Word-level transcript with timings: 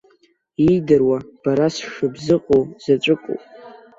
Иидыруа, 0.65 1.17
бара 1.43 1.67
сшыбзыҟоу 1.75 2.63
заҵәыкоуп. 2.83 3.41